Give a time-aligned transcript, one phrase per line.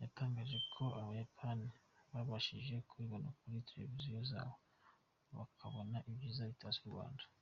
[0.00, 1.68] Yatangaje ko Abayapani
[2.12, 4.56] babashije kubibona kuri televiziyo zabo,
[5.38, 7.24] bakabona ibyiza bitatse u Rwanda.